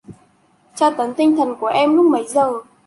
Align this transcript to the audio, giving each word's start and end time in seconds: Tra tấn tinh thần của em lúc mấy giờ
Tra 0.75 0.91
tấn 0.91 1.13
tinh 1.17 1.35
thần 1.35 1.55
của 1.59 1.67
em 1.67 1.95
lúc 1.95 2.05
mấy 2.05 2.27
giờ 2.27 2.53